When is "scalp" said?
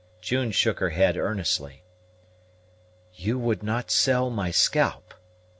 4.49-5.13